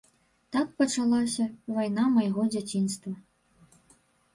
[0.55, 3.19] Так пачалася вайна майго дзяцінства.